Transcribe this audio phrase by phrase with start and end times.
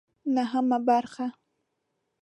[0.35, 1.27] نهمه برخه